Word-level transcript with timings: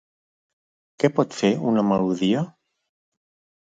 Què 1.03 1.13
pot 1.19 1.39
fer 1.43 1.53
una 1.75 1.87
melodia? 1.93 2.45